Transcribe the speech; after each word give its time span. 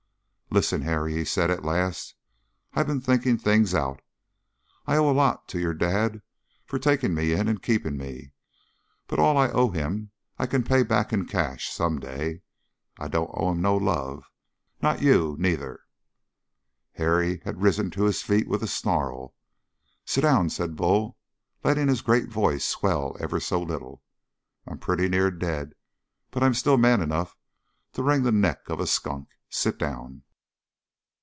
"Listen, 0.53 0.81
Harry," 0.81 1.13
he 1.13 1.23
said 1.23 1.49
at 1.49 1.63
last. 1.63 2.13
"I 2.73 2.83
been 2.83 2.99
thinking 2.99 3.37
things 3.37 3.73
out. 3.73 4.01
I 4.85 4.97
owe 4.97 5.09
a 5.09 5.13
lot 5.15 5.47
to 5.47 5.59
your 5.61 5.73
dad 5.73 6.21
for 6.65 6.77
taking 6.77 7.13
me 7.13 7.31
in 7.31 7.47
and 7.47 7.63
keeping 7.63 7.95
me. 7.95 8.33
But 9.07 9.17
all 9.17 9.37
I 9.37 9.47
owe 9.49 9.69
him 9.69 10.11
I 10.37 10.47
can 10.47 10.61
pay 10.63 10.83
back 10.83 11.13
in 11.13 11.25
cash 11.25 11.69
someday. 11.71 12.41
I 12.99 13.07
don't 13.07 13.31
owe 13.33 13.51
him 13.51 13.61
no 13.61 13.77
love. 13.77 14.29
Not 14.81 15.01
you, 15.01 15.37
neither." 15.39 15.79
Harry 16.95 17.39
had 17.45 17.61
risen 17.61 17.89
to 17.91 18.03
his 18.03 18.21
feet 18.21 18.45
with 18.49 18.61
a 18.61 18.67
snarl. 18.67 19.33
"Sit 20.03 20.19
down," 20.23 20.49
said 20.49 20.75
Bull, 20.75 21.17
letting 21.63 21.87
his 21.87 22.01
great 22.01 22.27
voice 22.27 22.65
swell 22.65 23.15
ever 23.21 23.39
so 23.39 23.61
little. 23.61 24.03
"I'm 24.67 24.79
pretty 24.79 25.07
near 25.07 25.31
dead, 25.31 25.75
but 26.29 26.43
I'm 26.43 26.53
still 26.55 26.75
man 26.75 26.99
enough 26.99 27.37
to 27.93 28.03
wring 28.03 28.23
the 28.23 28.33
neck 28.33 28.67
of 28.69 28.81
a 28.81 28.85
skunk! 28.87 29.29
Sit 29.47 29.77
down!" 29.79 30.23